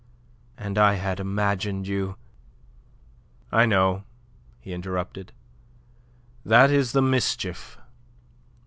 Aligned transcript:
"And 0.57 0.79
I 0.79 0.95
had 0.95 1.19
imagined 1.19 1.85
you..." 1.87 2.15
"I 3.51 3.67
know," 3.67 4.03
he 4.59 4.73
interrupted. 4.73 5.31
"That 6.43 6.71
is 6.71 6.93
the 6.93 7.03
mischief." 7.03 7.77